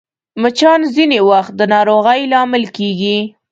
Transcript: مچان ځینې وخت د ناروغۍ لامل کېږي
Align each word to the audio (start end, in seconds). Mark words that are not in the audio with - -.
مچان 0.41 0.81
ځینې 0.95 1.19
وخت 1.29 1.51
د 1.55 1.61
ناروغۍ 1.73 2.21
لامل 2.31 2.63
کېږي 2.77 3.17